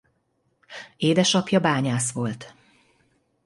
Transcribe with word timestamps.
Édesapja 0.97 1.59
bányász 1.59 2.11
volt. 2.11 2.53